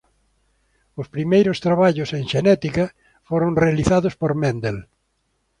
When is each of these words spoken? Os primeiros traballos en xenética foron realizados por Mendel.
Os 1.01 1.07
primeiros 1.15 1.57
traballos 1.65 2.09
en 2.17 2.23
xenética 2.31 2.83
foron 3.29 3.51
realizados 3.63 4.13
por 4.21 4.31
Mendel. 4.41 4.77